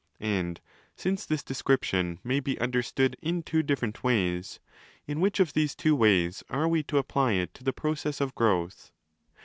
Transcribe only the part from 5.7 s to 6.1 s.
two